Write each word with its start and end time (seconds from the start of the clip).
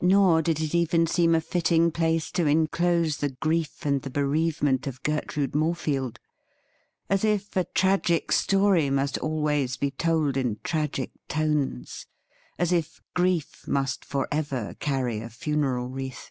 Nor 0.00 0.40
did 0.40 0.62
it 0.62 0.74
even 0.74 1.06
seem 1.06 1.34
a 1.34 1.42
fitting 1.42 1.90
place 1.90 2.30
to 2.32 2.46
enclose 2.46 3.18
the 3.18 3.28
grief 3.28 3.84
and 3.84 4.00
the 4.00 4.08
bereavement 4.08 4.86
of 4.86 5.02
Gertrude 5.02 5.54
More 5.54 5.74
field. 5.74 6.18
As 7.10 7.22
if 7.22 7.54
a 7.54 7.64
tragic 7.64 8.32
story 8.32 8.88
must 8.88 9.18
always 9.18 9.76
be 9.76 9.90
told 9.90 10.38
in 10.38 10.56
tragic 10.64 11.10
tones— 11.28 12.06
as 12.58 12.72
if 12.72 13.02
grief 13.14 13.66
must 13.68 14.06
for 14.06 14.26
ever 14.32 14.72
carry 14.80 15.20
a 15.20 15.28
funeral 15.28 15.88
wreath 15.90 16.30